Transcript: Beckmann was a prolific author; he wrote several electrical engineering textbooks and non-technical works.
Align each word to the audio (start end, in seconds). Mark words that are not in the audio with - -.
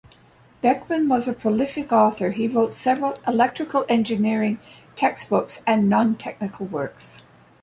Beckmann 0.63 1.07
was 1.07 1.27
a 1.27 1.33
prolific 1.33 1.91
author; 1.91 2.31
he 2.31 2.47
wrote 2.47 2.73
several 2.73 3.13
electrical 3.27 3.85
engineering 3.87 4.57
textbooks 4.95 5.61
and 5.67 5.87
non-technical 5.91 6.65
works. 6.65 7.23